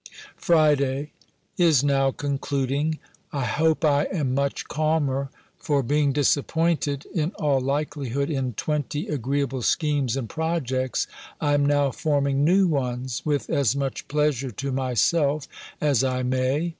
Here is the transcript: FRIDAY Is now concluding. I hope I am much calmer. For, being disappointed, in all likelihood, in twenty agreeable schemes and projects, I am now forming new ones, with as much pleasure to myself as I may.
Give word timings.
FRIDAY 0.37 1.11
Is 1.59 1.83
now 1.83 2.09
concluding. 2.09 2.97
I 3.31 3.45
hope 3.45 3.85
I 3.85 4.05
am 4.05 4.33
much 4.33 4.67
calmer. 4.67 5.29
For, 5.59 5.83
being 5.83 6.11
disappointed, 6.11 7.05
in 7.13 7.33
all 7.33 7.59
likelihood, 7.61 8.27
in 8.27 8.55
twenty 8.55 9.07
agreeable 9.09 9.61
schemes 9.61 10.17
and 10.17 10.27
projects, 10.27 11.05
I 11.39 11.53
am 11.53 11.67
now 11.67 11.91
forming 11.91 12.43
new 12.43 12.67
ones, 12.67 13.21
with 13.25 13.47
as 13.51 13.75
much 13.75 14.07
pleasure 14.07 14.49
to 14.49 14.71
myself 14.71 15.47
as 15.79 16.03
I 16.03 16.23
may. 16.23 16.69